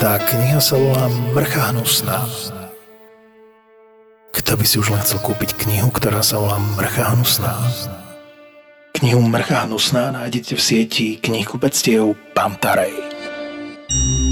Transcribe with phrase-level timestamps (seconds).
[0.00, 2.24] Tá kniha sa volá Mrcha hnusná.
[4.32, 7.52] Kto by si už len chcel kúpiť knihu, ktorá sa volá Mrcha hnusná?
[8.96, 12.96] Knihu Mrcha hnusná nájdete v sieti knihkupectiev Pantarej.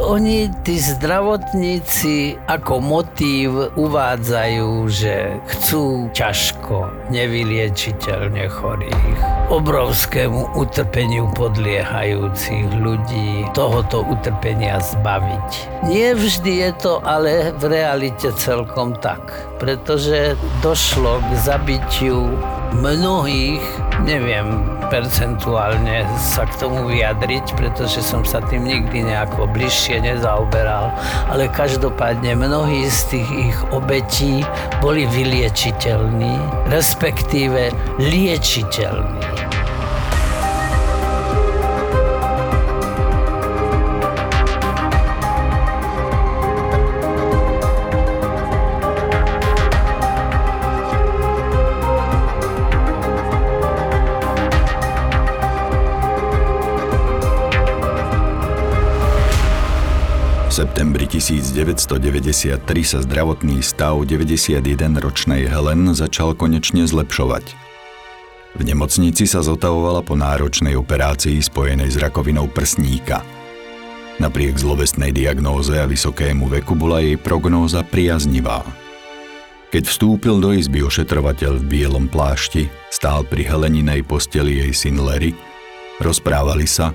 [0.00, 9.16] Oni, tí zdravotníci, ako motív uvádzajú, že chcú ťažko, nevyliečiteľne chorých,
[9.52, 15.48] obrovskému utrpeniu podliehajúcich ľudí, tohoto utrpenia zbaviť.
[15.84, 22.32] Nie vždy je to ale v realite celkom tak, pretože došlo k zabitiu
[22.72, 23.62] mnohých,
[24.08, 30.90] neviem percentuálne sa k tomu vyjadriť, pretože som sa tým nikdy nejako bližšie nezaoberal,
[31.30, 34.42] ale každopádne mnohí z tých ich obetí
[34.82, 36.34] boli vyliečiteľní,
[36.72, 37.70] respektíve
[38.02, 39.49] liečiteľní.
[60.50, 67.54] 1993 sa zdravotný stav 91-ročnej Helen začal konečne zlepšovať.
[68.58, 73.22] V nemocnici sa zotavovala po náročnej operácii spojenej s rakovinou prsníka.
[74.18, 78.66] Napriek zlovestnej diagnóze a vysokému veku bola jej prognóza priaznivá.
[79.70, 85.30] Keď vstúpil do izby ošetrovateľ v bielom plášti, stál pri Heleninej posteli jej syn Larry,
[86.02, 86.90] rozprávali sa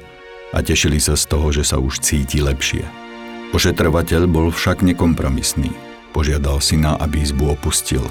[0.51, 3.04] a tešili sa z toho, že sa už cíti lepšie.
[3.53, 5.69] Ošetrovateľ bol však nekompromisný.
[6.15, 8.01] Požiadal syna, aby izbu opustil.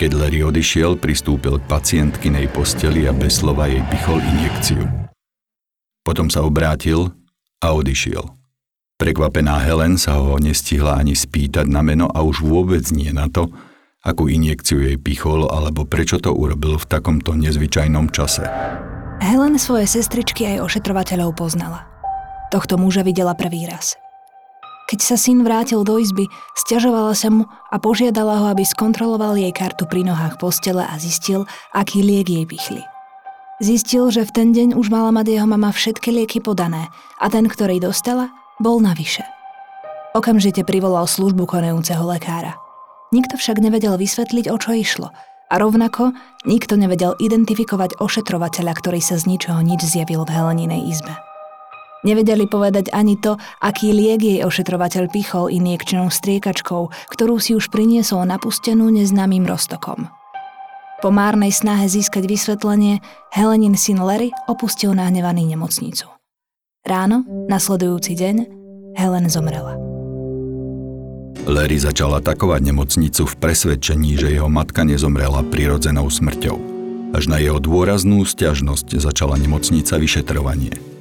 [0.00, 4.82] Keď Larry odišiel, pristúpil k pacientkinej posteli a bez slova jej pichol injekciu.
[6.02, 7.14] Potom sa obrátil
[7.62, 8.26] a odišiel.
[8.98, 13.46] Prekvapená Helen sa ho nestihla ani spýtať na meno a už vôbec nie na to,
[14.02, 18.42] akú injekciu jej pichol alebo prečo to urobil v takomto nezvyčajnom čase.
[19.22, 21.86] Helen svoje sestričky aj ošetrovateľov poznala.
[22.50, 23.94] Tohto muža videla prvý raz.
[24.90, 26.28] Keď sa syn vrátil do izby,
[26.58, 31.48] stiažovala sa mu a požiadala ho, aby skontroloval jej kartu pri nohách postele a zistil,
[31.72, 32.82] aký liek jej pichli.
[33.62, 36.90] Zistil, že v ten deň už mala mať jeho mama všetky lieky podané
[37.22, 39.22] a ten, ktorý dostala, bol navyše.
[40.12, 42.58] Okamžite privolal službu konajúceho lekára.
[43.14, 45.08] Nikto však nevedel vysvetliť, o čo išlo
[45.52, 46.16] a rovnako
[46.48, 51.12] nikto nevedel identifikovať ošetrovateľa, ktorý sa z ničoho nič zjavil v Heleninej izbe.
[52.02, 58.26] Nevedeli povedať ani to, aký liek jej ošetrovateľ pichol injekčnou striekačkou, ktorú si už priniesol
[58.26, 60.10] napustenú neznámym roztokom.
[60.98, 66.10] Po márnej snahe získať vysvetlenie, Helenin syn Larry opustil nahnevaný nemocnicu.
[66.82, 68.36] Ráno, nasledujúci deň,
[68.98, 69.78] Helen zomrela.
[71.46, 76.58] Larry začal atakovať nemocnicu v presvedčení, že jeho matka nezomrela prirodzenou smrťou.
[77.14, 80.74] Až na jeho dôraznú stiažnosť začala nemocnica vyšetrovanie–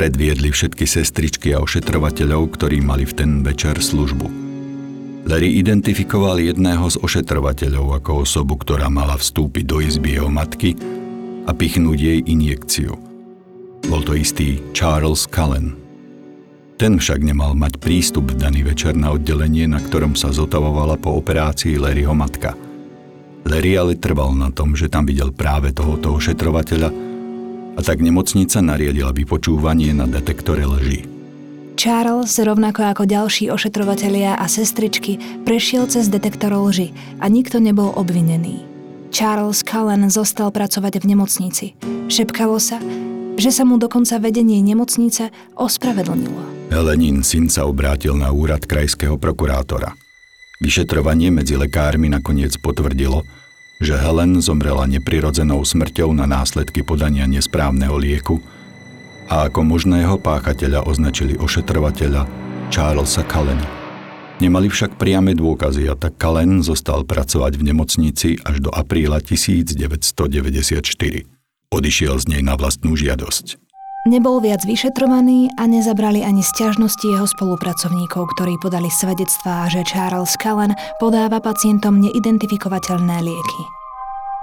[0.00, 4.32] Predviedli všetky sestričky a ošetrovateľov, ktorí mali v ten večer službu.
[5.28, 10.72] Larry identifikoval jedného z ošetrovateľov ako osobu, ktorá mala vstúpiť do izby jeho matky
[11.44, 12.96] a pichnúť jej injekciu.
[13.92, 15.76] Bol to istý Charles Cullen.
[16.80, 21.12] Ten však nemal mať prístup v daný večer na oddelenie, na ktorom sa zotavovala po
[21.20, 22.56] operácii Larryho matka.
[23.44, 27.09] Larry ale trval na tom, že tam videl práve tohoto ošetrovateľa,
[27.80, 31.08] a tak nemocnica nariadila vypočúvanie na detektore lží.
[31.80, 35.16] Charles, rovnako ako ďalší ošetrovatelia a sestričky,
[35.48, 36.92] prešiel cez detektor lži
[37.24, 38.68] a nikto nebol obvinený.
[39.08, 41.66] Charles Cullen zostal pracovať v nemocnici.
[42.12, 42.76] Šepkalo sa,
[43.40, 46.68] že sa mu dokonca vedenie nemocnice ospravedlnilo.
[46.68, 49.96] Helenín syn sa obrátil na úrad krajského prokurátora.
[50.60, 53.24] Vyšetrovanie medzi lekármi nakoniec potvrdilo,
[53.80, 58.44] že Helen zomrela neprirodzenou smrťou na následky podania nesprávneho lieku
[59.32, 62.28] a ako možného páchateľa označili ošetrovateľa
[62.68, 63.64] Charlesa Callena.
[64.40, 69.76] Nemali však priame dôkazy a tak Cullen zostal pracovať v nemocnici až do apríla 1994.
[71.70, 73.69] Odišiel z nej na vlastnú žiadosť.
[74.08, 80.72] Nebol viac vyšetrovaný a nezabrali ani stiažnosti jeho spolupracovníkov, ktorí podali svedectvá, že Charles Cullen
[80.96, 83.62] podáva pacientom neidentifikovateľné lieky.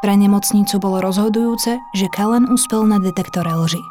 [0.06, 3.81] Pre nemocnicu bolo rozhodujúce, že Cullen uspel na detektore lži.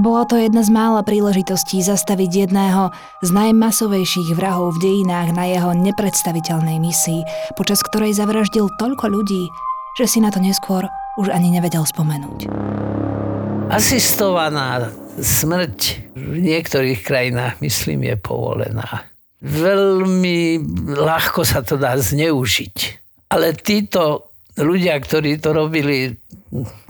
[0.00, 2.88] Bola to jedna z mála príležitostí zastaviť jedného
[3.20, 7.20] z najmasovejších vrahov v dejinách na jeho nepredstaviteľnej misii,
[7.52, 9.52] počas ktorej zavraždil toľko ľudí,
[10.00, 10.88] že si na to neskôr
[11.20, 12.48] už ani nevedel spomenúť.
[13.70, 19.06] Asistovaná smrť v niektorých krajinách, myslím, je povolená.
[19.40, 20.60] Veľmi
[20.98, 22.76] ľahko sa to dá zneužiť.
[23.30, 26.18] Ale títo ľudia, ktorí to robili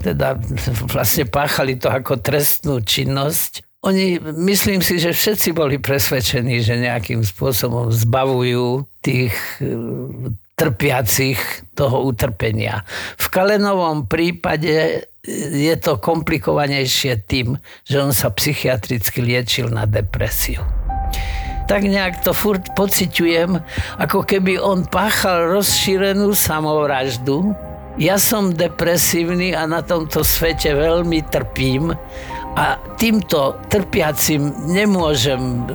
[0.00, 0.40] teda
[0.88, 3.60] vlastne páchali to ako trestnú činnosť.
[3.84, 9.68] Oni, myslím si, že všetci boli presvedčení, že nejakým spôsobom zbavujú tých e,
[10.52, 11.40] trpiacich
[11.72, 12.84] toho utrpenia.
[13.16, 20.64] V Kalenovom prípade je to komplikovanejšie tým, že on sa psychiatricky liečil na depresiu.
[21.68, 23.60] Tak nejak to furt pociťujem,
[24.02, 27.54] ako keby on páchal rozšírenú samovraždu,
[28.00, 31.92] ja som depresívny a na tomto svete veľmi trpím
[32.56, 35.68] a týmto trpiacim nemôžem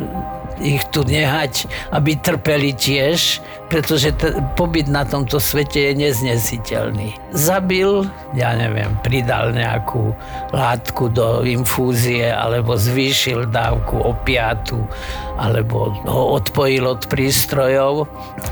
[0.62, 7.18] ich tu nehať, aby trpeli tiež, pretože t- pobyt na tomto svete je neznesiteľný.
[7.36, 8.08] Zabil,
[8.38, 10.16] ja neviem, pridal nejakú
[10.56, 14.80] látku do infúzie, alebo zvýšil dávku opiatu,
[15.36, 18.08] alebo ho odpojil od prístrojov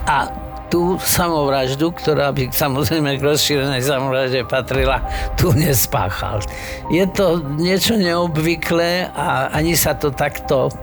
[0.09, 5.05] a tú samovraždu, ktorá by samozrejme k rozšírenej samovražde patrila,
[5.37, 6.41] tu nespáchal.
[6.89, 10.73] Je to niečo neobvyklé a ani sa to takto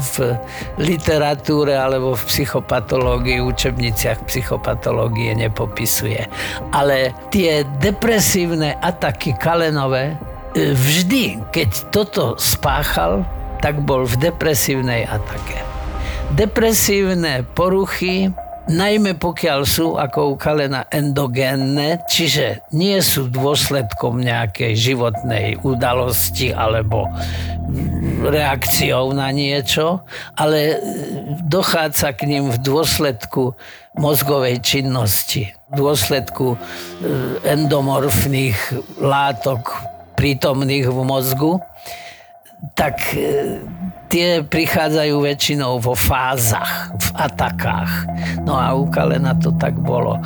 [0.00, 0.34] v
[0.80, 6.26] literatúre alebo v psychopatológii, učebniciach psychopatológie nepopisuje.
[6.72, 10.16] Ale tie depresívne ataky Kalenové,
[10.56, 13.22] e, vždy, keď toto spáchal,
[13.60, 15.60] tak bol v depresívnej atake.
[16.32, 18.32] Depresívne poruchy
[18.70, 27.10] najmä pokiaľ sú ako u Kalena endogénne, čiže nie sú dôsledkom nejakej životnej udalosti alebo
[28.20, 30.04] reakciou na niečo,
[30.36, 30.76] ale
[31.44, 33.56] dochádza k ním v dôsledku
[33.96, 36.58] mozgovej činnosti, v dôsledku e,
[37.48, 38.58] endomorfných
[39.00, 39.82] látok
[40.14, 41.52] prítomných v mozgu,
[42.76, 43.56] tak e,
[44.12, 47.92] tie prichádzajú väčšinou vo fázach, v atakách.
[48.44, 50.18] No a u Kalena to tak bolo.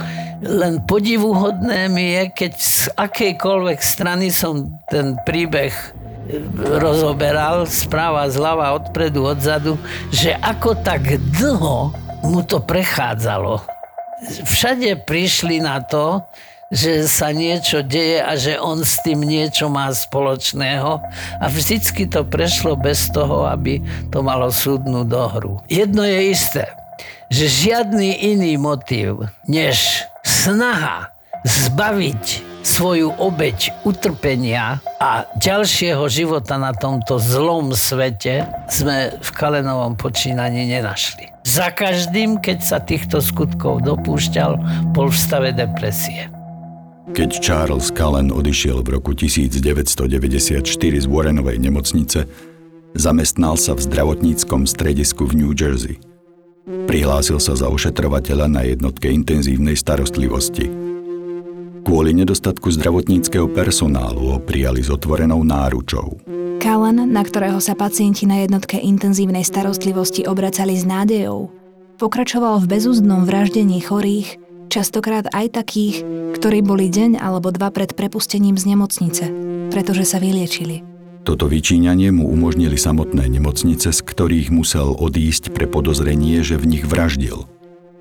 [0.44, 5.72] Len podivuhodné mi je, keď z akejkoľvek strany som ten príbeh
[6.56, 9.76] rozoberal, správa zľava, odpredu, odzadu,
[10.08, 11.92] že ako tak dlho
[12.24, 13.60] mu to prechádzalo.
[14.24, 16.24] Všade prišli na to,
[16.72, 20.98] že sa niečo deje a že on s tým niečo má spoločného
[21.38, 25.60] a vždycky to prešlo bez toho, aby to malo súdnu dohru.
[25.68, 26.64] Jedno je isté,
[27.28, 31.12] že žiadny iný motív než snaha
[31.44, 40.64] zbaviť svoju obeď utrpenia a ďalšieho života na tomto zlom svete sme v Kalenovom počínaní
[40.64, 41.28] nenašli.
[41.44, 44.56] Za každým, keď sa týchto skutkov dopúšťal,
[44.96, 46.32] bol v stave depresie.
[47.12, 52.24] Keď Charles Cullen odišiel v roku 1994 z Warrenovej nemocnice,
[52.96, 56.00] zamestnal sa v zdravotníckom stredisku v New Jersey.
[56.64, 60.93] Prihlásil sa za ošetrovateľa na jednotke intenzívnej starostlivosti.
[61.84, 66.18] Kvôli nedostatku zdravotníckého personálu ho prijali s otvorenou náručou.
[66.64, 71.52] Cullen, na ktorého sa pacienti na jednotke intenzívnej starostlivosti obracali s nádejou,
[72.00, 74.40] pokračoval v bezúzdnom vraždení chorých
[74.74, 76.02] Častokrát aj takých,
[76.34, 79.24] ktorí boli deň alebo dva pred prepustením z nemocnice,
[79.70, 80.82] pretože sa vyliečili.
[81.22, 86.84] Toto vyčíňanie mu umožnili samotné nemocnice, z ktorých musel odísť pre podozrenie, že v nich
[86.84, 87.46] vraždil.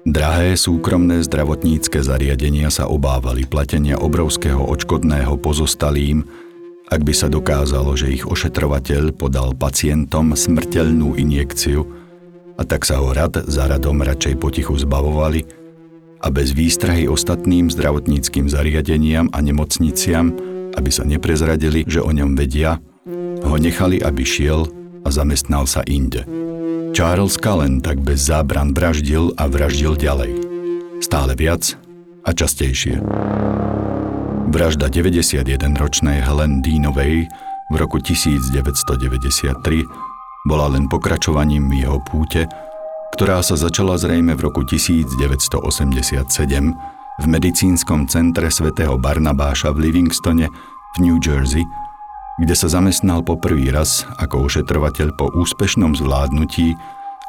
[0.03, 6.27] Drahé súkromné zdravotnícke zariadenia sa obávali platenia obrovského očkodného pozostalým,
[6.91, 11.87] ak by sa dokázalo, že ich ošetrovateľ podal pacientom smrteľnú injekciu
[12.59, 15.63] a tak sa ho rad za radom radšej potichu zbavovali,
[16.23, 20.31] a bez výstrahy ostatným zdravotníckým zariadeniam a nemocniciam,
[20.71, 22.79] aby sa neprezradili, že o ňom vedia,
[23.43, 24.63] ho nechali, aby šiel
[25.03, 26.23] a zamestnal sa inde.
[26.93, 30.31] Charles Cullen tak bez zábran vraždil a vraždil ďalej.
[31.01, 31.75] Stále viac
[32.23, 33.01] a častejšie.
[34.53, 37.27] Vražda 91-ročnej Helen Deanovej
[37.67, 39.57] v roku 1993
[40.45, 42.45] bola len pokračovaním jeho púte
[43.13, 45.61] ktorá sa začala zrejme v roku 1987
[47.21, 51.61] v medicínskom centre svätého Barnabáša v Livingstone v New Jersey,
[52.41, 56.73] kde sa zamestnal po prvý raz ako ošetrovateľ po úspešnom zvládnutí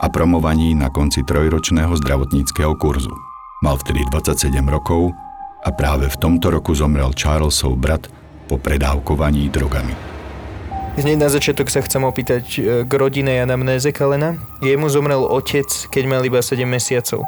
[0.00, 3.12] a promovaní na konci trojročného zdravotníckého kurzu.
[3.60, 5.12] Mal vtedy 27 rokov
[5.64, 8.08] a práve v tomto roku zomrel Charlesov brat
[8.48, 9.96] po predávkovaní drogami.
[10.94, 14.38] Hneď na začiatok sa chcem opýtať e, k rodine anamnéze Kalena.
[14.62, 17.26] Jemu zomrel otec, keď mal iba 7 mesiacov.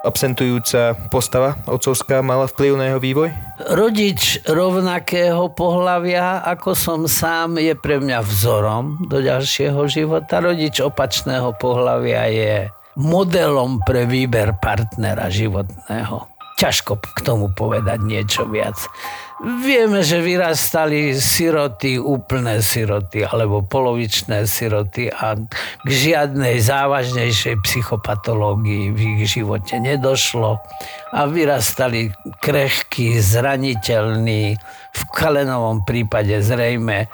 [0.00, 3.28] Absentujúca postava otcovská mala vplyv na jeho vývoj?
[3.68, 10.40] Rodič rovnakého pohľavia, ako som sám, je pre mňa vzorom do ďalšieho života.
[10.40, 12.54] Rodič opačného pohľavia je
[12.96, 16.32] modelom pre výber partnera životného.
[16.56, 18.76] Ťažko k tomu povedať niečo viac.
[19.40, 25.32] Vieme, že vyrastali siroty, úplné siroty alebo polovičné siroty a
[25.80, 30.60] k žiadnej závažnejšej psychopatológii v ich živote nedošlo.
[31.16, 32.12] A vyrastali
[32.44, 37.08] krehkí, zraniteľní, v Kalenovom prípade zrejme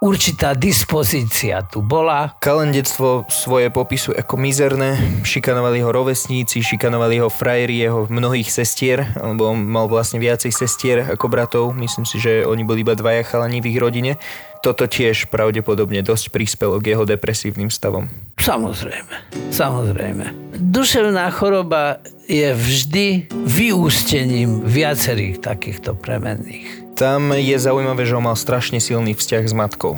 [0.00, 2.32] určitá dispozícia tu bola.
[2.40, 9.12] Kalen detstvo svoje popisu ako mizerné, šikanovali ho rovesníci, šikanovali ho frajeri jeho mnohých sestier,
[9.20, 13.22] lebo on mal vlastne viacej sestier ako bratov, myslím si, že oni boli iba dvaja
[13.28, 14.16] chalani v ich rodine.
[14.60, 18.12] Toto tiež pravdepodobne dosť prispelo k jeho depresívnym stavom.
[18.40, 20.52] Samozrejme, samozrejme.
[20.60, 26.79] Duševná choroba je vždy vyústením viacerých takýchto premenných.
[27.00, 29.96] Tam je zaujímavé, že on mal strašne silný vzťah s matkou.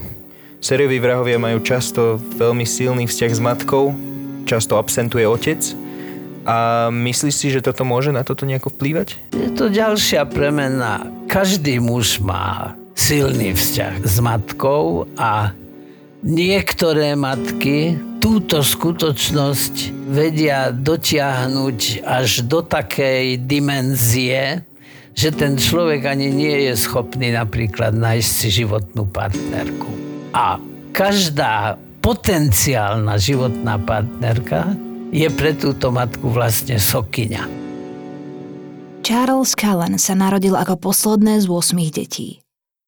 [0.63, 3.91] Sérioví vrahovia majú často veľmi silný vzťah s matkou,
[4.47, 5.59] často absentuje otec.
[6.47, 9.19] A myslíš si, že toto môže na toto nejako vplývať?
[9.35, 11.11] Je to ďalšia premena.
[11.27, 15.51] Každý muž má silný vzťah s matkou a
[16.23, 24.63] niektoré matky túto skutočnosť vedia dotiahnuť až do takej dimenzie,
[25.13, 29.91] že ten človek ani nie je schopný napríklad nájsť si životnú partnerku.
[30.33, 30.57] A
[30.97, 34.75] každá potenciálna životná partnerka
[35.13, 37.45] je pre túto matku vlastne sokyňa.
[39.03, 42.41] Charles Callan sa narodil ako posledné z 8 detí.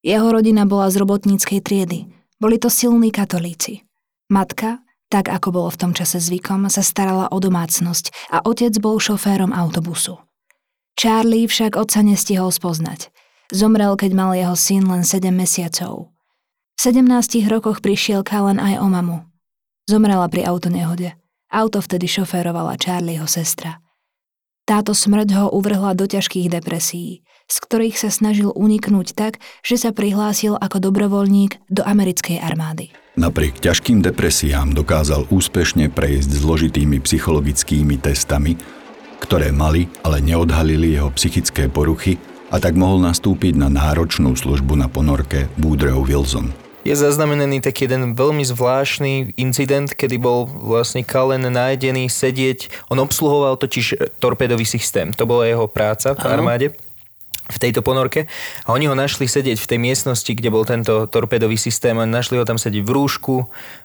[0.05, 2.07] Jeho rodina bola z robotníckej triedy.
[2.39, 3.83] Boli to silní katolíci.
[4.31, 8.99] Matka, tak ako bolo v tom čase zvykom, sa starala o domácnosť a otec bol
[8.99, 10.19] šoférom autobusu.
[10.95, 13.11] Charlie však otca nestihol spoznať.
[13.51, 16.15] Zomrel, keď mal jeho syn len 7 mesiacov.
[16.75, 19.19] V 17 rokoch prišiel Kalen aj o mamu.
[19.87, 21.15] Zomrela pri autonehode.
[21.53, 23.79] Auto vtedy šoférovala Charlieho sestra.
[24.65, 29.93] Táto smrť ho uvrhla do ťažkých depresí, z ktorých sa snažil uniknúť tak, že sa
[29.93, 32.97] prihlásil ako dobrovoľník do americkej armády.
[33.21, 38.57] Napriek ťažkým depresiám dokázal úspešne prejsť zložitými psychologickými testami
[39.25, 42.21] ktoré mali, ale neodhalili jeho psychické poruchy
[42.53, 46.53] a tak mohol nastúpiť na náročnú službu na ponorke Woodrow Wilson.
[46.85, 53.57] Je zaznamenaný taký jeden veľmi zvláštny incident, kedy bol vlastne Kalen nájdený sedieť, on obsluhoval
[53.57, 56.67] totiž torpedový systém, to bola jeho práca v armáde
[57.45, 58.25] v tejto ponorke.
[58.65, 61.97] A oni ho našli sedieť v tej miestnosti, kde bol tento torpedový systém.
[62.09, 63.35] Našli ho tam sedieť v rúšku,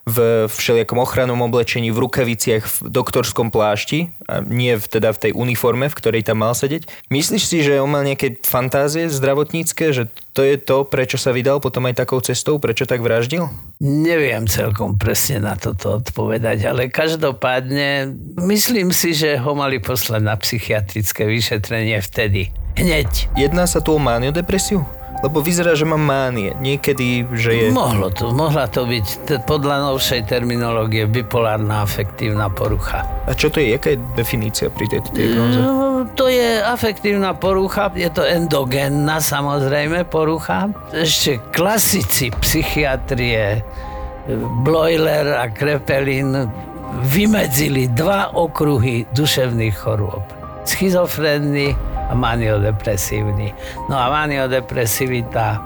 [0.07, 4.15] v všelijakom ochrannom oblečení, v rukaviciach, v doktorskom plášti.
[4.31, 6.87] A nie v, teda v tej uniforme, v ktorej tam mal sedieť.
[7.11, 11.59] Myslíš si, že on mal nejaké fantázie zdravotnícke, že to je to, prečo sa vydal
[11.59, 13.51] potom aj takou cestou, prečo tak vraždil?
[13.83, 18.15] Neviem celkom presne na toto odpovedať, ale každopádne
[18.47, 23.35] myslím si, že ho mali poslať na psychiatrické vyšetrenie vtedy Hneď.
[23.35, 24.87] Jedná sa tu o maniodepresiu?
[25.19, 26.55] Lebo vyzerá, že mám mánie.
[26.63, 27.65] Niekedy, že je...
[27.75, 33.03] Mohlo to, mohla to byť t- podľa novšej terminológie bipolárna afektívna porucha.
[33.27, 33.75] A čo to je?
[33.75, 35.59] Jaká je definícia pri tejto diagnoze?
[35.59, 40.71] No, to je afektívna porucha, je to endogénna samozrejme porucha.
[40.95, 43.59] Ešte klasici psychiatrie,
[44.63, 46.47] Bloiler a Krepelin
[47.11, 50.23] vymedzili dva okruhy duševných chorôb.
[50.63, 51.75] Schizofrénny
[52.09, 53.53] a maniodepresívny.
[53.87, 55.61] No a maniodepresivita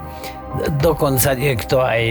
[0.77, 2.03] dokonca niekto aj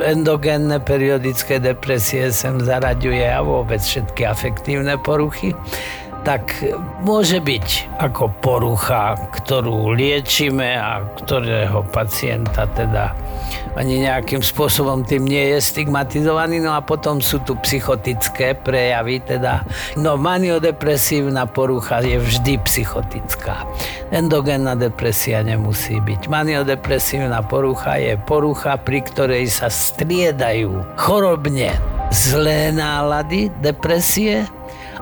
[0.00, 5.52] endogénne periodické depresie sem zaraďuje a vôbec všetky afektívne poruchy
[6.26, 6.62] tak
[7.02, 13.14] môže byť ako porucha, ktorú liečíme a ktorého pacienta teda
[13.78, 16.58] ani nejakým spôsobom tým nie je stigmatizovaný.
[16.58, 19.62] No a potom sú tu psychotické prejavy, teda
[19.94, 23.62] no maniodepresívna porucha je vždy psychotická.
[24.10, 26.26] Endogénna depresia nemusí byť.
[26.26, 31.78] Maniodepresívna porucha je porucha, pri ktorej sa striedajú chorobne
[32.10, 34.48] zlé nálady, depresie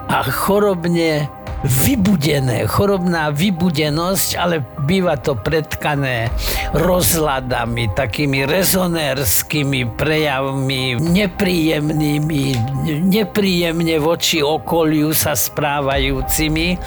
[0.06, 1.26] a chorobne
[1.66, 6.30] vybudené, chorobná vybudenosť, ale býva to predkané
[6.76, 12.42] rozladami, takými rezonérskymi prejavmi, nepríjemnými,
[13.10, 16.78] nepríjemne voči okoliu sa správajúcimi,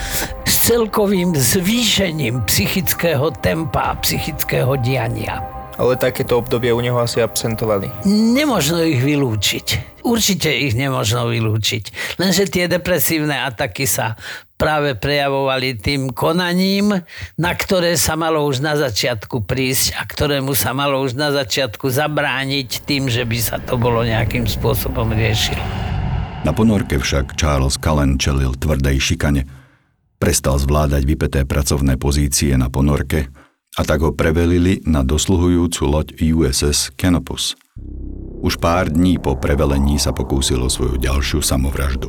[0.47, 5.59] s celkovým zvýšením psychického tempa a psychického diania.
[5.79, 7.88] Ale takéto obdobia u neho asi absentovali.
[8.03, 10.00] Nemožno ich vylúčiť.
[10.03, 12.19] Určite ich nemožno vylúčiť.
[12.19, 14.19] Lenže tie depresívne ataky sa
[14.59, 16.91] práve prejavovali tým konaním,
[17.39, 21.88] na ktoré sa malo už na začiatku prísť a ktorému sa malo už na začiatku
[21.88, 25.63] zabrániť tým, že by sa to bolo nejakým spôsobom riešilo.
[26.43, 29.48] Na ponorke však Charles Cullen čelil tvrdej šikane.
[30.19, 33.31] Prestal zvládať vypeté pracovné pozície na ponorke
[33.77, 37.53] a tak ho prevelili na dosluhujúcu loď USS Canopus.
[38.39, 42.07] Už pár dní po prevelení sa pokúsilo svoju ďalšiu samovraždu.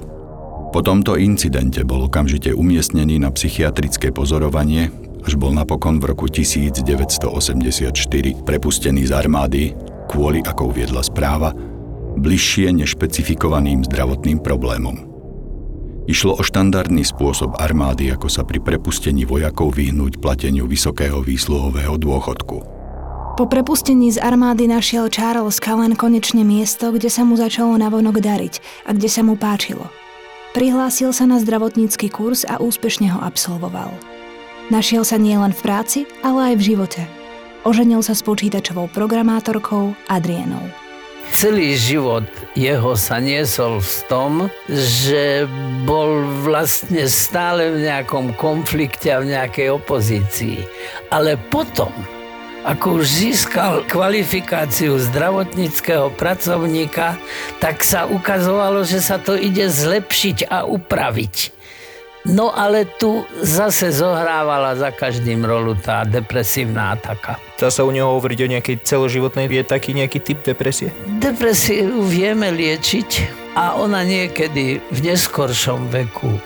[0.71, 4.95] Po tomto incidente bol okamžite umiestnený na psychiatrické pozorovanie,
[5.27, 7.27] až bol napokon v roku 1984
[8.47, 9.75] prepustený z armády
[10.07, 11.51] kvôli, ako uviedla správa,
[12.15, 15.10] bližšie nešpecifikovaným zdravotným problémom.
[16.09, 22.57] Išlo o štandardný spôsob armády, ako sa pri prepustení vojakov vyhnúť plateniu vysokého výsluhového dôchodku.
[23.41, 28.85] Po prepustení z armády našiel Charles Cullen konečne miesto, kde sa mu začalo navonok dariť
[28.85, 29.89] a kde sa mu páčilo–
[30.51, 33.95] Prihlásil sa na zdravotnícky kurz a úspešne ho absolvoval.
[34.67, 37.03] Našiel sa nielen v práci, ale aj v živote.
[37.63, 40.80] Oženil sa s počítačovou programátorkou Adrienou.
[41.31, 42.27] Celý život
[42.59, 44.33] jeho sa niesol v tom,
[44.67, 45.47] že
[45.87, 50.67] bol vlastne stále v nejakom konflikte a v nejakej opozícii.
[51.09, 51.95] Ale potom,
[52.67, 57.17] ako už získal kvalifikáciu zdravotníckého pracovníka,
[57.63, 61.60] tak sa ukazovalo, že sa to ide zlepšiť a upraviť.
[62.29, 67.41] No ale tu zase zohrávala za každým rolu tá depresívna ataka.
[67.57, 70.93] Dá sa u neho hovoriť o nejakej celoživotnej, je taký nejaký typ depresie?
[71.17, 73.11] Depresiu vieme liečiť
[73.57, 76.37] a ona niekedy v neskoršom veku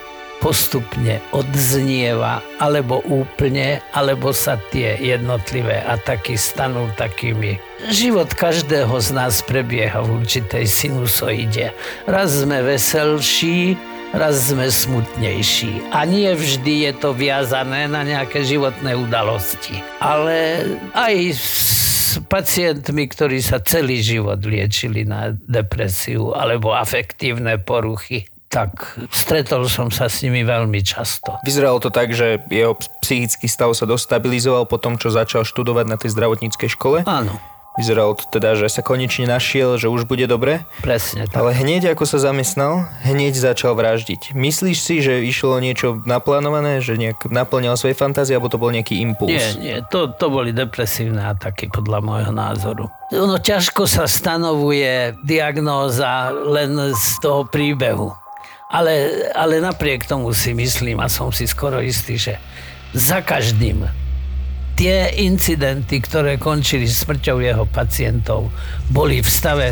[0.45, 7.57] postupne odznieva, alebo úplne, alebo sa tie jednotlivé ataky stanú takými.
[7.89, 11.73] Život každého z nás prebieha v určitej sinusoide.
[12.05, 13.73] Raz sme veselší,
[14.13, 15.89] raz sme smutnejší.
[15.89, 19.81] A nie vždy je to viazané na nejaké životné udalosti.
[19.97, 20.61] Ale
[20.93, 29.67] aj s pacientmi, ktorí sa celý život liečili na depresiu alebo afektívne poruchy, tak stretol
[29.67, 31.35] som sa s nimi veľmi často.
[31.43, 35.99] Vyzeralo to tak, že jeho psychický stav sa dostabilizoval po tom, čo začal študovať na
[35.99, 37.03] tej zdravotníckej škole?
[37.03, 37.35] Áno.
[37.75, 40.63] Vyzeralo to teda, že sa konečne našiel, že už bude dobre.
[40.79, 41.43] Presne tak.
[41.43, 44.31] Ale hneď ako sa zamestnal, hneď začal vraždiť.
[44.31, 49.03] Myslíš si, že išlo niečo naplánované, že nejak naplňal svoje fantázie, alebo to bol nejaký
[49.03, 49.27] impuls?
[49.27, 52.87] Nie, nie, to, to boli depresívne ataky podľa môjho názoru.
[53.11, 58.15] Ono ťažko sa stanovuje diagnóza len z toho príbehu.
[58.71, 62.39] Ale, ale napriek tomu si myslím a som si skoro istý, že
[62.95, 64.04] za každým
[64.75, 68.51] tie incidenty, ktoré končili smrťou jeho pacientov,
[68.91, 69.67] boli v stave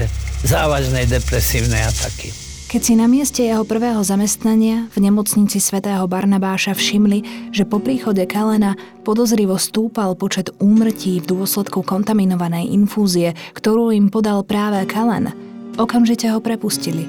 [0.48, 2.32] závažnej depresívnej ataky.
[2.74, 8.26] Keď si na mieste jeho prvého zamestnania v nemocnici svätého Barnabáša všimli, že po príchode
[8.26, 8.74] Kalena
[9.06, 15.30] podozrivo stúpal počet úmrtí v dôsledku kontaminovanej infúzie, ktorú im podal práve Kalen,
[15.78, 17.06] okamžite ho prepustili.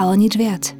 [0.00, 0.72] Ale nič viac.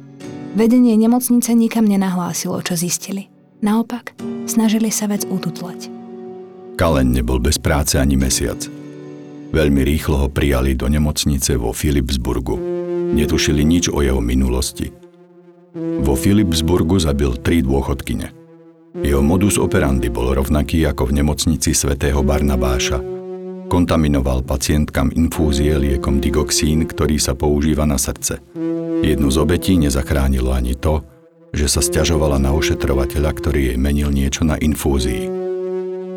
[0.57, 3.29] Vedenie nemocnice nikam nenahlásilo, čo zistili.
[3.61, 4.17] Naopak,
[4.49, 5.96] snažili sa vec ututlať.
[6.77, 8.61] Kalen nebol bez práce ani mesiac.
[9.49, 12.53] Veľmi rýchlo ho prijali do nemocnice vo Philipsburgu.
[13.17, 14.93] Netušili nič o jeho minulosti.
[16.05, 18.29] Vo Philipsburgu zabil tri dôchodkyne.
[19.01, 23.01] Jeho modus operandi bol rovnaký ako v nemocnici svätého Barnabáša.
[23.73, 28.37] Kontaminoval pacientkam infúzie liekom digoxín, ktorý sa používa na srdce.
[29.01, 31.01] Jednu z obetí nezachránilo ani to,
[31.57, 35.36] že sa stiažovala na ošetrovateľa, ktorý jej menil niečo na infúzii.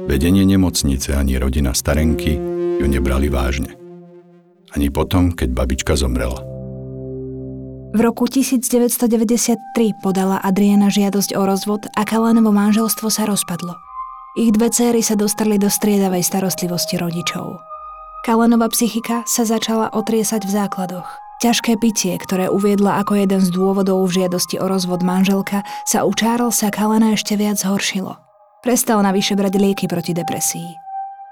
[0.07, 2.39] Vedenie nemocnice ani rodina starenky
[2.81, 3.77] ju nebrali vážne.
[4.71, 6.41] Ani potom, keď babička zomrela.
[7.91, 9.59] V roku 1993
[9.99, 13.75] podala Adriana žiadosť o rozvod a Kalanovo manželstvo sa rozpadlo.
[14.39, 17.59] Ich dve céry sa dostali do striedavej starostlivosti rodičov.
[18.23, 21.09] Kalanova psychika sa začala otriesať v základoch.
[21.43, 26.15] Ťažké pitie, ktoré uviedla ako jeden z dôvodov v žiadosti o rozvod manželka, sa u
[26.15, 28.30] Charlesa Kalena ešte viac zhoršilo.
[28.61, 30.77] Prestal navyše brať lieky proti depresii.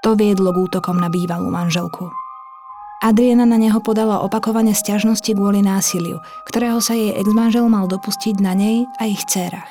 [0.01, 2.09] To viedlo k útokom na bývalú manželku.
[3.05, 8.57] Adriana na neho podala opakovane sťažnosti kvôli násiliu, ktorého sa jej ex-manžel mal dopustiť na
[8.57, 9.69] nej a ich dcerách.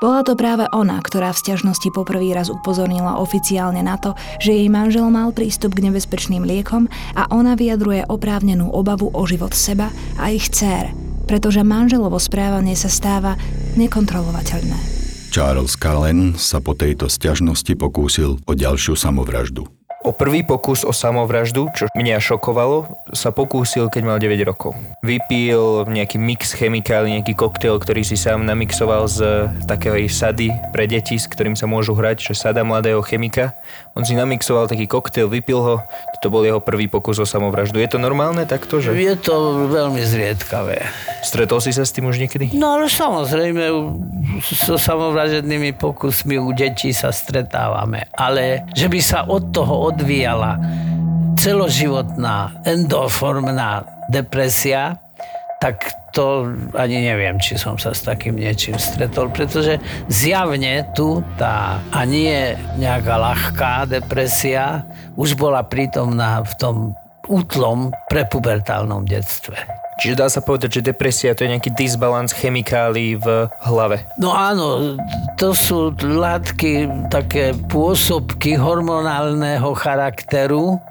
[0.00, 4.72] Bola to práve ona, ktorá v sťažnosti poprvý raz upozornila oficiálne na to, že jej
[4.72, 10.32] manžel mal prístup k nebezpečným liekom a ona vyjadruje oprávnenú obavu o život seba a
[10.32, 10.88] ich dcer,
[11.28, 13.36] pretože manželovo správanie sa stáva
[13.76, 15.01] nekontrolovateľné.
[15.32, 19.64] Charles Cullen sa po tejto sťažnosti pokúsil o ďalšiu samovraždu.
[20.04, 22.84] O prvý pokus o samovraždu, čo mňa šokovalo,
[23.16, 24.76] sa pokúsil, keď mal 9 rokov.
[25.00, 31.16] Vypil nejaký mix chemikálií, nejaký koktail, ktorý si sám namixoval z takého sady pre deti,
[31.16, 33.56] s ktorým sa môžu hrať, že sada mladého chemika.
[33.92, 35.76] On si namixoval taký koktail, vypil ho,
[36.24, 37.76] to bol jeho prvý pokus o samovraždu.
[37.76, 38.80] Je to normálne takto?
[38.80, 38.96] Že...
[38.96, 40.88] Je to veľmi zriedkavé.
[41.20, 42.56] Stretol si sa s tým už niekedy?
[42.56, 43.68] No ale samozrejme,
[44.40, 48.08] so samovražednými pokusmi u detí sa stretávame.
[48.16, 50.56] Ale že by sa od toho odvíjala
[51.36, 54.96] celoživotná endoformná depresia,
[55.62, 59.78] tak to ani neviem, či som sa s takým niečím stretol, pretože
[60.10, 64.82] zjavne tu tá a nie nejaká ľahká depresia
[65.14, 66.76] už bola prítomná v tom
[67.30, 69.54] útlom prepubertálnom detstve.
[70.02, 74.02] Čiže dá sa povedať, že depresia to je nejaký disbalans chemikálií v hlave.
[74.18, 74.98] No áno,
[75.38, 80.82] to sú látky, také pôsobky hormonálneho charakteru,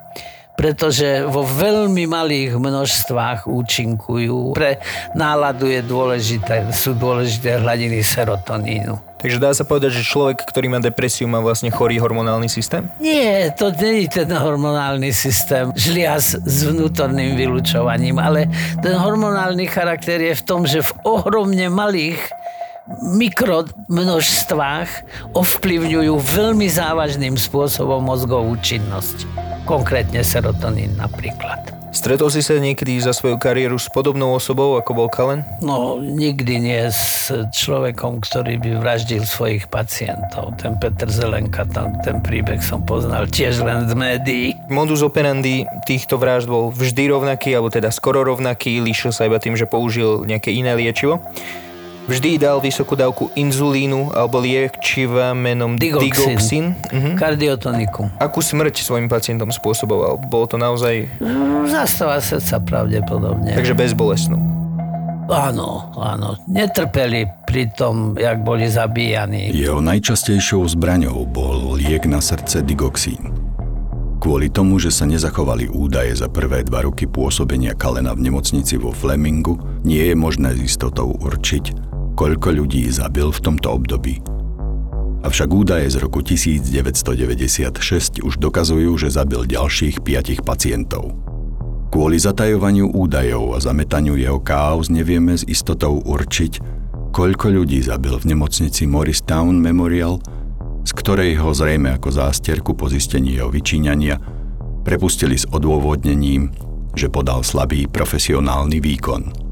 [0.56, 4.54] pretože vo veľmi malých množstvách účinkujú.
[4.54, 4.78] Pre
[5.18, 9.12] náladu je dôležité, sú dôležité hladiny serotonínu.
[9.22, 12.90] Takže dá sa povedať, že človek, ktorý má depresiu, má vlastne chorý hormonálny systém?
[12.98, 18.50] Nie, to nie je ten hormonálny systém žliaz s vnútorným vylúčovaním, ale
[18.82, 22.18] ten hormonálny charakter je v tom, že v ohromne malých
[22.90, 24.90] mikromnožstvách
[25.38, 29.51] ovplyvňujú veľmi závažným spôsobom mozgovú činnosť.
[29.66, 31.82] Konkrétne serotonín napríklad.
[31.92, 35.44] Stretol si sa niekedy za svoju kariéru s podobnou osobou, ako bol Kalen?
[35.60, 40.56] No, nikdy nie s človekom, ktorý by vraždil svojich pacientov.
[40.56, 44.46] Ten Peter Zelenka, tam, ten príbeh som poznal tiež len z médií.
[44.72, 49.60] Modus operandi týchto vražd bol vždy rovnaký, alebo teda skoro rovnaký, líšil sa iba tým,
[49.60, 51.20] že použil nejaké iné liečivo.
[52.10, 56.10] Vždy dal vysokú dávku inzulínu alebo liečiva menom Digoxin.
[56.10, 56.66] digoxin.
[56.90, 57.10] Mhm.
[57.14, 58.10] Kardiotonikum.
[58.18, 60.18] Akú smrť svojim pacientom spôsoboval?
[60.26, 61.06] Bolo to naozaj...
[61.70, 63.54] Zastava srdca pravdepodobne.
[63.54, 64.38] Takže bezbolesnú.
[65.32, 66.36] Áno, áno.
[66.50, 69.54] Netrpeli pri tom, jak boli zabíjani.
[69.56, 73.32] Jeho najčastejšou zbraňou bol liek na srdce digoxín.
[74.22, 78.94] Kvôli tomu, že sa nezachovali údaje za prvé dva roky pôsobenia Kalena v nemocnici vo
[78.94, 81.91] Flemingu, nie je možné s istotou určiť,
[82.22, 84.22] koľko ľudí zabil v tomto období.
[85.26, 91.18] Avšak údaje z roku 1996 už dokazujú, že zabil ďalších piatich pacientov.
[91.90, 96.62] Kvôli zatajovaniu údajov a zametaniu jeho káuz nevieme s istotou určiť,
[97.10, 100.22] koľko ľudí zabil v nemocnici Morristown Memorial,
[100.86, 104.22] z ktorej ho zrejme ako zásterku po zistení jeho vyčíňania
[104.86, 106.54] prepustili s odôvodnením,
[106.94, 109.51] že podal slabý profesionálny výkon.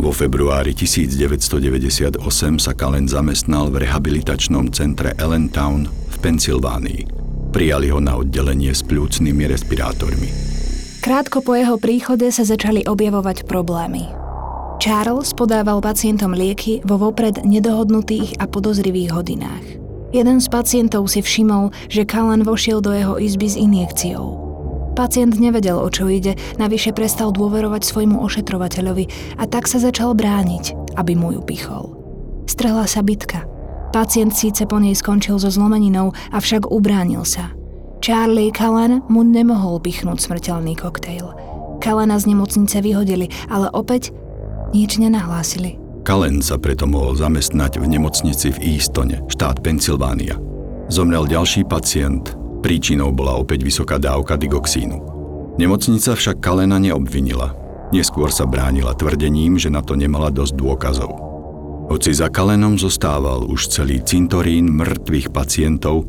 [0.00, 2.16] Vo februári 1998
[2.56, 7.00] sa Kalen zamestnal v rehabilitačnom centre Allentown v Pensylvánii.
[7.52, 10.32] Prijali ho na oddelenie s plúcnými respirátormi.
[11.04, 14.08] Krátko po jeho príchode sa začali objavovať problémy.
[14.80, 19.66] Charles podával pacientom lieky vo vopred nedohodnutých a podozrivých hodinách.
[20.16, 24.51] Jeden z pacientov si všimol, že Kalan vošiel do jeho izby s injekciou.
[24.92, 30.96] Pacient nevedel, o čo ide, navyše prestal dôverovať svojmu ošetrovateľovi a tak sa začal brániť,
[31.00, 31.96] aby mu ju pichol.
[32.44, 33.48] Strhla sa bitka.
[33.92, 37.56] Pacient síce po nej skončil so zlomeninou, avšak ubránil sa.
[38.04, 41.32] Charlie Callan mu nemohol pichnúť smrteľný koktejl.
[41.80, 44.12] Kalana z nemocnice vyhodili, ale opäť
[44.76, 45.80] nič nenahlásili.
[46.02, 50.34] Kalen sa preto mohol zamestnať v nemocnici v Eastone, štát Pensylvánia.
[50.90, 55.12] Zomrel ďalší pacient, Príčinou bola opäť vysoká dávka digoxínu.
[55.58, 57.52] Nemocnica však Kalena neobvinila.
[57.92, 61.12] Neskôr sa bránila tvrdením, že na to nemala dosť dôkazov.
[61.92, 66.08] Hoci za Kalenom zostával už celý cintorín mŕtvych pacientov,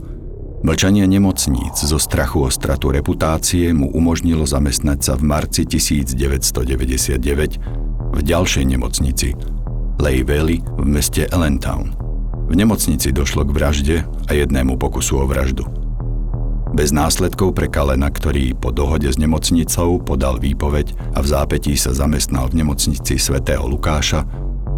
[0.64, 7.20] mlčanie nemocníc zo strachu o stratu reputácie mu umožnilo zamestnať sa v marci 1999
[8.14, 9.36] v ďalšej nemocnici,
[10.00, 11.92] Lay Valley v meste Allentown.
[12.48, 15.83] V nemocnici došlo k vražde a jednému pokusu o vraždu.
[16.74, 21.94] Bez následkov pre Kalena, ktorý po dohode s nemocnicou podal výpoveď a v zápetí sa
[21.94, 24.26] zamestnal v nemocnici svätého Lukáša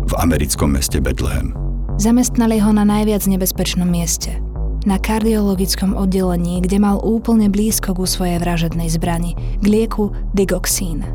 [0.04, 1.56] v americkom meste Bethlehem.
[1.96, 4.44] Zamestnali ho na najviac nebezpečnom mieste.
[4.84, 11.08] Na kardiologickom oddelení, kde mal úplne blízko ku svojej vražednej zbrani, k lieku digoxín.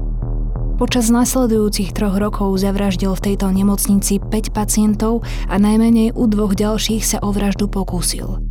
[0.80, 7.04] Počas nasledujúcich troch rokov zavraždil v tejto nemocnici 5 pacientov a najmenej u dvoch ďalších
[7.04, 8.49] sa o vraždu pokúsil.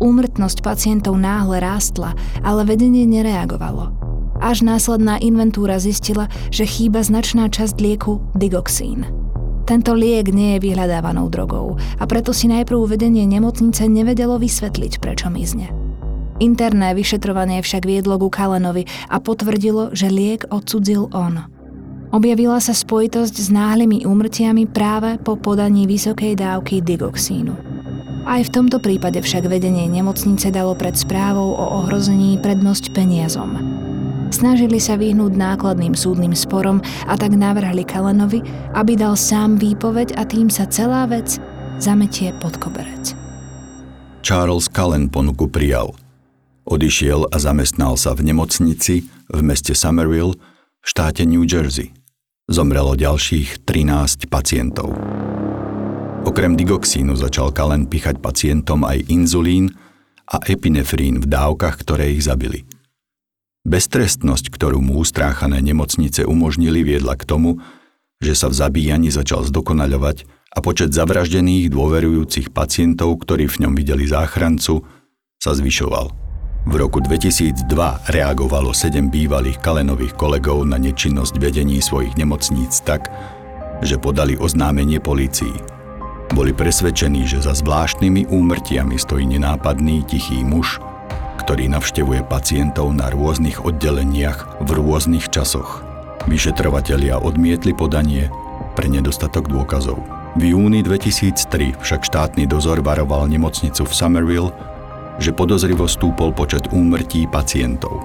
[0.00, 3.92] Úmrtnosť pacientov náhle rástla, ale vedenie nereagovalo.
[4.40, 9.04] Až následná inventúra zistila, že chýba značná časť lieku digoxín.
[9.68, 15.28] Tento liek nie je vyhľadávanou drogou a preto si najprv vedenie nemocnice nevedelo vysvetliť, prečo
[15.28, 15.68] mizne.
[16.40, 21.44] Interné vyšetrovanie však viedlo ku Kalenovi a potvrdilo, že liek odsudzil on.
[22.10, 27.69] Objavila sa spojitosť s náhlymi úmrtiami práve po podaní vysokej dávky digoxínu.
[28.28, 33.56] Aj v tomto prípade však vedenie nemocnice dalo pred správou o ohrození prednosť peniazom.
[34.30, 36.78] Snažili sa vyhnúť nákladným súdnym sporom
[37.10, 38.44] a tak navrhli Kalenovi,
[38.78, 41.42] aby dal sám výpoveď a tým sa celá vec
[41.82, 43.18] zametie pod koberec.
[44.22, 45.90] Charles Cullen ponuku prijal–
[46.70, 50.38] Odišiel a zamestnal sa v nemocnici v meste Somerville
[50.78, 51.90] v štáte New Jersey.
[52.46, 54.94] Zomrelo ďalších 13 pacientov.
[56.20, 59.72] Okrem digoxínu začal Kalen pichať pacientom aj inzulín
[60.28, 62.68] a epinefrín v dávkach, ktoré ich zabili.
[63.64, 67.60] Beztrestnosť, ktorú mu ustráchané nemocnice umožnili, viedla k tomu,
[68.20, 74.04] že sa v zabíjaní začal zdokonaľovať a počet zavraždených dôverujúcich pacientov, ktorí v ňom videli
[74.04, 74.84] záchrancu,
[75.40, 76.12] sa zvyšoval.
[76.68, 77.64] V roku 2002
[78.12, 83.08] reagovalo 7 bývalých Kalenových kolegov na nečinnosť vedení svojich nemocníc tak,
[83.80, 85.79] že podali oznámenie polícii.
[86.30, 90.78] Boli presvedčení, že za zvláštnymi úmrtiami stojí nenápadný tichý muž,
[91.42, 95.82] ktorý navštevuje pacientov na rôznych oddeleniach v rôznych časoch.
[96.30, 98.30] Vyšetrovatelia odmietli podanie
[98.78, 99.98] pre nedostatok dôkazov.
[100.38, 104.54] V júni 2003 však štátny dozor varoval nemocnicu v Somerville,
[105.18, 107.98] že podozrivo stúpol počet úmrtí pacientov.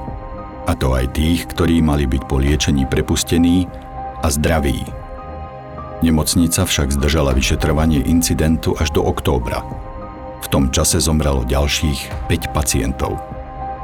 [0.66, 3.70] A to aj tých, ktorí mali byť po liečení prepustení
[4.26, 5.05] a zdraví.
[6.06, 9.66] Nemocnica však zdržala vyšetrovanie incidentu až do októbra.
[10.46, 13.18] V tom čase zomrelo ďalších 5 pacientov.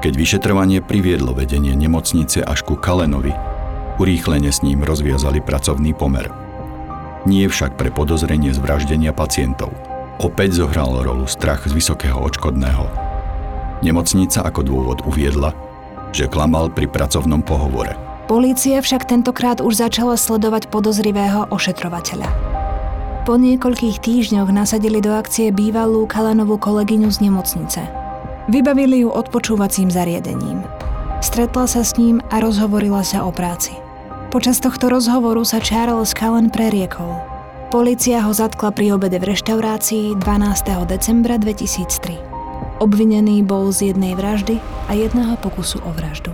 [0.05, 3.33] Keď vyšetrovanie priviedlo vedenie nemocnice až ku Kalenovi,
[3.97, 6.29] urýchlene s ním rozviazali pracovný pomer.
[7.25, 9.73] Nie však pre podozrenie zvraždenia pacientov.
[10.21, 13.11] Opäť zohral rolu strach z vysokého očkodného,
[13.81, 15.57] Nemocnica ako dôvod uviedla,
[16.13, 17.97] že klamal pri pracovnom pohovore.
[18.31, 22.31] Polícia však tentokrát už začala sledovať podozrivého ošetrovateľa.
[23.27, 27.83] Po niekoľkých týždňoch nasadili do akcie bývalú Kalanovú kolegyňu z nemocnice.
[28.47, 30.63] Vybavili ju odpočúvacím zariadením.
[31.19, 33.75] Stretla sa s ním a rozhovorila sa o práci.
[34.31, 37.11] Počas tohto rozhovoru sa Charles Cullen preriekol.
[37.67, 40.87] Polícia ho zatkla pri obede v reštaurácii 12.
[40.87, 42.79] decembra 2003.
[42.79, 44.55] Obvinený bol z jednej vraždy
[44.87, 46.31] a jedného pokusu o vraždu.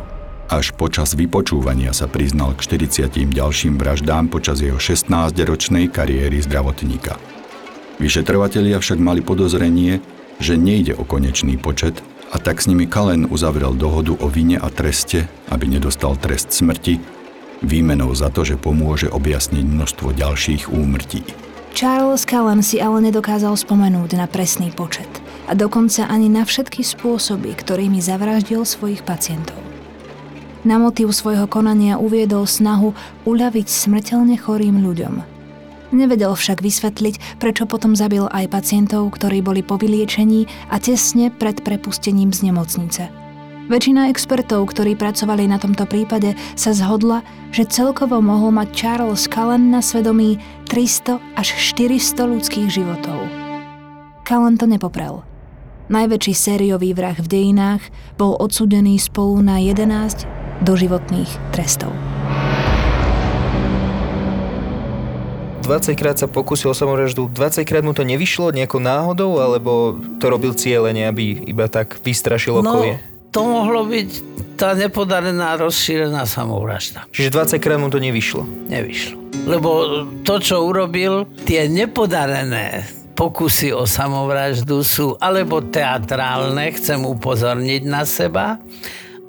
[0.48, 7.20] Až počas vypočúvania sa priznal k 40 ďalším vraždám počas jeho 16-ročnej kariéry zdravotníka.
[8.00, 10.00] Vyšetrovatelia však mali podozrenie,
[10.40, 12.00] že nejde o konečný počet
[12.32, 17.04] a tak s nimi Kalen uzavrel dohodu o vine a treste, aby nedostal trest smrti,
[17.60, 21.28] výmenou za to, že pomôže objasniť množstvo ďalších úmrtí.
[21.76, 25.10] Charles Cullen si ale nedokázal spomenúť na presný počet–
[25.48, 29.67] a dokonca ani na všetky spôsoby, ktorými zavraždil svojich pacientov.
[30.68, 32.92] Na motív svojho konania uviedol snahu
[33.24, 35.24] uľaviť smrteľne chorým ľuďom.
[35.96, 41.64] Nevedel však vysvetliť, prečo potom zabil aj pacientov, ktorí boli po vyliečení a tesne pred
[41.64, 43.08] prepustením z nemocnice.
[43.72, 47.24] Väčšina expertov, ktorí pracovali na tomto prípade, sa zhodla,
[47.56, 50.36] že celkovo mohol mať Charles Cullen na svedomí
[50.68, 53.24] 300 až 400 ľudských životov.
[54.28, 55.24] Cullen to nepoprel–
[55.88, 57.80] najväčší sériový vrah v dejinách,
[58.20, 61.94] bol odsudený spolu na 11 doživotných trestov.
[65.68, 70.32] 20 krát sa pokusil o samovraždu, 20 krát mu to nevyšlo nejakou náhodou, alebo to
[70.32, 72.96] robil cieľene, aby iba tak vystrašil no, okolie?
[73.38, 74.10] to mohlo byť
[74.58, 77.06] tá nepodarená rozšírená samovražda.
[77.14, 78.48] Čiže 20 krát mu to nevyšlo?
[78.72, 79.16] Nevyšlo.
[79.46, 79.70] Lebo
[80.26, 88.58] to, čo urobil, tie nepodarené pokusy o samovraždu sú alebo teatrálne, chcem upozorniť na seba,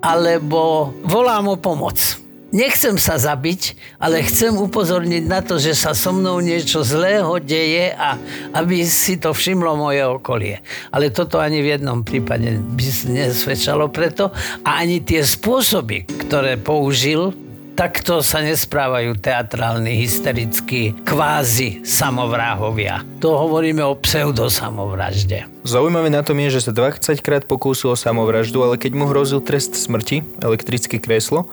[0.02, 2.18] alebo volám o pomoc.
[2.48, 7.92] Nechcem sa zabiť, ale chcem upozorniť na to, že sa so mnou niečo zlého deje
[7.92, 8.16] a
[8.56, 10.64] aby si to všimlo moje okolie.
[10.88, 14.32] Ale toto ani v jednom prípade by nesvedčalo preto
[14.64, 17.36] a ani tie spôsoby, ktoré použil,
[17.78, 23.06] takto sa nesprávajú teatrálni, hysterickí, kvázi samovráhovia.
[23.22, 25.46] To hovoríme o pseudosamovražde.
[25.62, 29.38] Zaujímavé na tom je, že sa 20 krát pokúsil o samovraždu, ale keď mu hrozil
[29.38, 31.46] trest smrti, elektrické kreslo,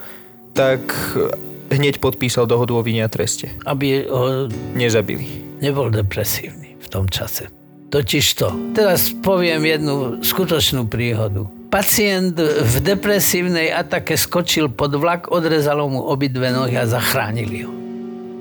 [0.57, 0.81] tak
[1.69, 3.53] hneď podpísal dohodu o vine a treste.
[3.61, 5.29] Aby ho nezabili.
[5.61, 7.53] Nebol depresívny v tom čase.
[7.93, 8.49] Totiž to.
[8.73, 11.45] Teraz poviem jednu skutočnú príhodu.
[11.69, 17.71] Pacient v depresívnej atake skočil pod vlak, odrezalo mu obidve nohy a zachránili ho.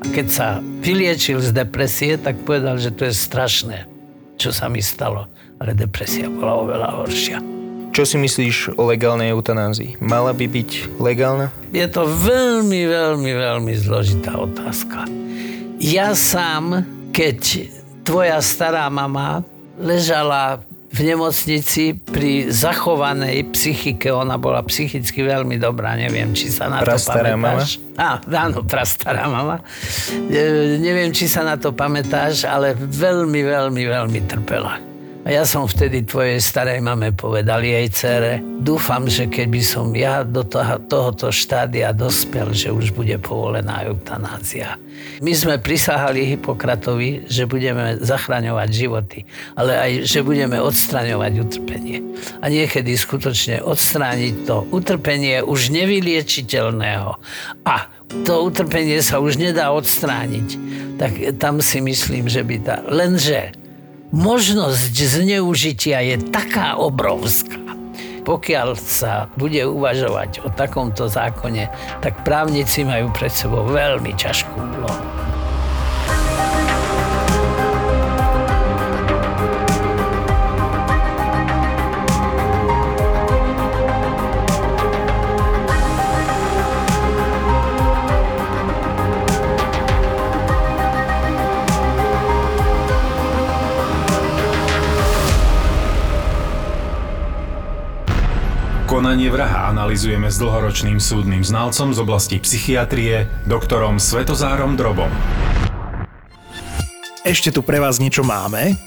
[0.04, 3.88] A keď sa vyliečil z depresie, tak povedal, že to je strašné,
[4.36, 5.26] čo sa mi stalo.
[5.58, 7.38] Ale depresia bola oveľa horšia.
[7.94, 10.02] Čo si myslíš o legálnej eutanázii?
[10.02, 11.54] Mala by byť legálna?
[11.70, 15.06] Je to veľmi, veľmi, veľmi zložitá otázka.
[15.78, 16.82] Ja sám,
[17.14, 17.70] keď
[18.02, 19.46] tvoja stará mama
[19.78, 20.58] ležala
[20.94, 27.34] v nemocnici pri zachovanej psychike, ona bola psychicky veľmi dobrá, neviem, či sa na Prastará
[27.34, 27.82] to pamätáš.
[27.98, 29.58] Á, áno, prastará mama.
[30.30, 34.93] E, neviem, či sa na to pamätáš, ale veľmi, veľmi, veľmi trpela.
[35.24, 40.20] A ja som vtedy tvojej starej mame povedal jej cere, dúfam, že keby som ja
[40.20, 44.76] do toho, tohoto štádia dospel, že už bude povolená eutanázia.
[45.24, 49.24] My sme prisahali Hipokratovi, že budeme zachraňovať životy,
[49.56, 52.04] ale aj, že budeme odstraňovať utrpenie.
[52.44, 57.16] A niekedy skutočne odstrániť to utrpenie už nevyliečiteľného.
[57.64, 57.88] A
[58.28, 60.48] to utrpenie sa už nedá odstrániť.
[61.00, 62.84] Tak tam si myslím, že by tá...
[62.92, 63.63] Lenže
[64.14, 67.58] možnosť zneužitia je taká obrovská.
[68.24, 71.68] Pokiaľ sa bude uvažovať o takomto zákone,
[72.00, 75.33] tak právnici majú pred sebou veľmi ťažkú úlohu.
[98.94, 105.10] Konanie vraha analizujeme s dlhoročným súdnym znalcom z oblasti psychiatrie, doktorom Svetozárom Drobom.
[107.26, 108.78] Ešte tu pre vás niečo máme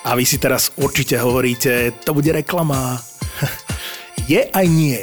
[0.00, 3.04] a vy si teraz určite hovoríte, to bude reklama.
[4.32, 4.96] Je aj nie.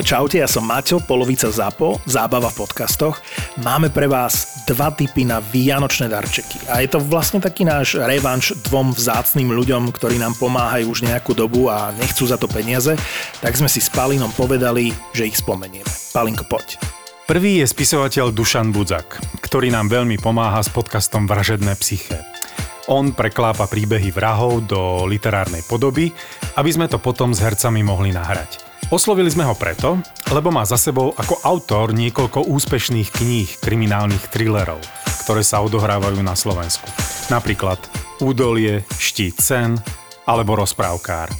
[0.00, 3.20] Čaute, ja som Maťo, polovica ZAPO, zábava v podcastoch.
[3.60, 6.70] Máme pre vás dva typy na vianočné darčeky.
[6.70, 11.36] A je to vlastne taký náš revanš dvom vzácným ľuďom, ktorí nám pomáhajú už nejakú
[11.36, 12.94] dobu a nechcú za to peniaze,
[13.42, 15.90] tak sme si s Palinom povedali, že ich spomenieme.
[16.14, 16.80] Palinko, poď.
[17.28, 22.31] Prvý je spisovateľ Dušan Budzak, ktorý nám veľmi pomáha s podcastom Vražedné psyché.
[22.90, 26.10] On preklápa príbehy vrahov do literárnej podoby,
[26.58, 28.58] aby sme to potom s hercami mohli nahrať.
[28.90, 30.02] Oslovili sme ho preto,
[30.34, 34.82] lebo má za sebou ako autor niekoľko úspešných kníh kriminálnych thrillerov,
[35.24, 36.90] ktoré sa odohrávajú na Slovensku.
[37.30, 37.78] Napríklad
[38.20, 39.80] Údolie, Štít sen
[40.28, 41.32] alebo Rozprávkár.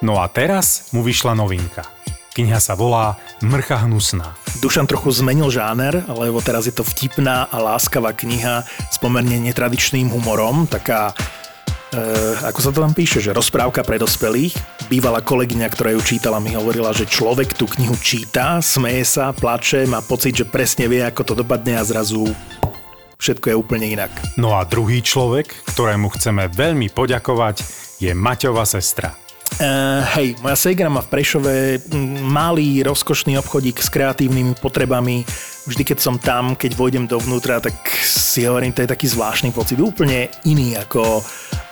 [0.00, 1.99] No a teraz mu vyšla novinka.
[2.30, 4.38] Kniha sa volá Mrcha hnusná.
[4.62, 10.06] Dušan trochu zmenil žáner, lebo teraz je to vtipná a láskavá kniha s pomerne netradičným
[10.06, 11.10] humorom, taká
[11.90, 12.04] e,
[12.46, 14.54] ako sa to tam píše, že rozprávka pre dospelých.
[14.86, 19.90] Bývalá kolegyňa, ktorá ju čítala, mi hovorila, že človek tú knihu číta, smeje sa, plače,
[19.90, 22.30] má pocit, že presne vie, ako to dopadne a zrazu
[23.18, 24.10] všetko je úplne inak.
[24.38, 27.56] No a druhý človek, ktorému chceme veľmi poďakovať,
[27.98, 29.29] je Maťova sestra.
[29.58, 31.54] Uh, hej, moja segra má v Prešove
[32.22, 35.26] malý, rozkošný obchodík s kreatívnymi potrebami.
[35.66, 39.76] Vždy, keď som tam, keď vojdem dovnútra, tak si hovorím, to je taký zvláštny pocit,
[39.82, 41.20] úplne iný ako,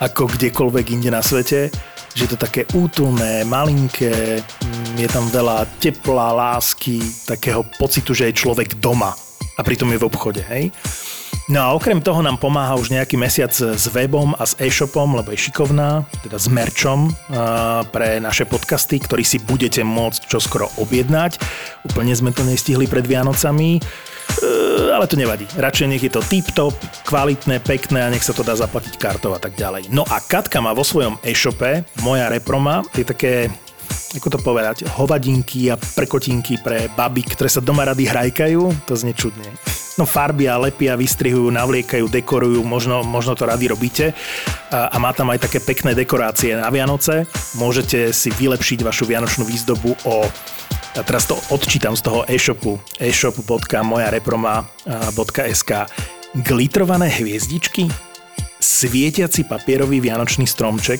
[0.05, 1.73] ako kdekoľvek inde na svete.
[2.13, 4.43] Že je to také útulné, malinké,
[4.97, 9.13] je tam veľa tepla, lásky, takého pocitu, že je človek doma
[9.57, 10.71] a pritom je v obchode, hej.
[11.49, 15.33] No a okrem toho nám pomáha už nejaký mesiac s webom a s e-shopom, lebo
[15.33, 17.09] je šikovná, teda s merčom
[17.89, 21.41] pre naše podcasty, ktorý si budete môcť čoskoro objednať.
[21.89, 25.49] Úplne sme to nestihli pred Vianocami, e, ale to nevadí.
[25.57, 26.77] Radšej nech je to tip-top,
[27.09, 29.89] kvalitné, pekné a nech sa to dá zaplatiť kartou a tak ďalej.
[29.89, 33.49] No a Katka má vo svojom e-shope, moja reproma, je také
[34.13, 39.17] ako to povedať, hovadinky a prekotinky pre baby, ktoré sa doma rady hrajkajú, to znie
[39.17, 39.49] čudne.
[39.99, 44.15] No farbia, lepia, vystrihujú, navliekajú, dekorujú, možno, možno to rady robíte.
[44.71, 47.27] A, a má tam aj také pekné dekorácie na Vianoce.
[47.59, 50.23] Môžete si vylepšiť vašu vianočnú výzdobu o
[50.97, 55.71] a teraz to odčítam z toho e-shopu e-shop.mojareproma.sk
[56.33, 57.85] Glitrované hviezdičky,
[58.57, 60.97] svietiaci papierový vianočný stromček,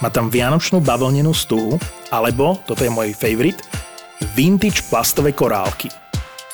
[0.00, 1.76] má tam vianočnú bavlnenú stuhu,
[2.08, 3.60] alebo, toto je môj favorite,
[4.32, 5.92] vintage plastové korálky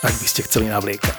[0.00, 1.16] ak by ste chceli navliekať.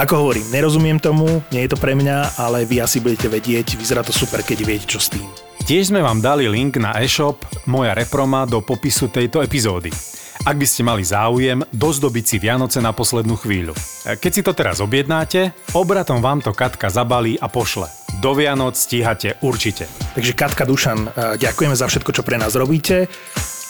[0.00, 4.00] Ako hovorím, nerozumiem tomu, nie je to pre mňa, ale vy asi budete vedieť, vyzerá
[4.00, 5.28] to super, keď viete, čo s tým.
[5.62, 9.94] Tiež sme vám dali link na e-shop Moja Reproma do popisu tejto epizódy.
[10.42, 13.78] Ak by ste mali záujem dozdobiť si Vianoce na poslednú chvíľu.
[14.02, 17.86] Keď si to teraz objednáte, obratom vám to Katka zabalí a pošle.
[18.18, 19.86] Do Vianoc stíhate určite.
[20.18, 23.06] Takže Katka Dušan, ďakujeme za všetko, čo pre nás robíte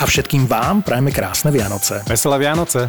[0.01, 2.09] a všetkým vám prajeme krásne Vianoce.
[2.09, 2.89] Veselé Vianoce!